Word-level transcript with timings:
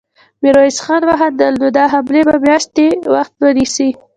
ميرويس 0.41 0.77
خان 0.85 1.01
وخندل: 1.09 1.53
نو 1.61 1.67
دا 1.77 1.85
حملې 1.93 2.21
به 2.27 2.35
مياشتې 2.45 2.87
وخت 3.15 3.33
ونيسي. 3.43 3.89